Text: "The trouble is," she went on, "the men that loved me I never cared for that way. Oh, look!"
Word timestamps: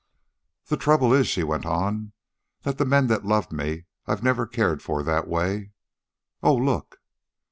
"The 0.65 0.77
trouble 0.77 1.13
is," 1.13 1.27
she 1.27 1.43
went 1.43 1.67
on, 1.67 2.13
"the 2.63 2.85
men 2.85 3.05
that 3.05 3.23
loved 3.23 3.51
me 3.51 3.85
I 4.07 4.15
never 4.19 4.47
cared 4.47 4.81
for 4.81 5.03
that 5.03 5.27
way. 5.27 5.73
Oh, 6.41 6.55
look!" 6.55 6.97